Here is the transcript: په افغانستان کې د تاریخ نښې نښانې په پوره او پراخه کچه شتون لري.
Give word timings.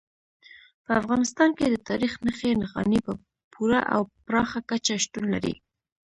په 0.85 0.91
افغانستان 1.01 1.49
کې 1.57 1.65
د 1.69 1.75
تاریخ 1.89 2.13
نښې 2.25 2.51
نښانې 2.61 2.99
په 3.05 3.11
پوره 3.53 3.81
او 3.95 4.01
پراخه 4.25 4.59
کچه 4.69 4.93
شتون 5.03 5.25
لري. 5.33 5.55